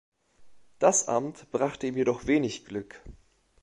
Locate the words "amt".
1.07-1.51